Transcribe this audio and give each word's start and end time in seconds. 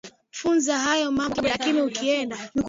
funza 0.37 0.79
hayo 0.79 1.11
mambo 1.11 1.35
kidogo 1.35 1.47
lakini 1.57 1.81
ukienda 1.81 2.37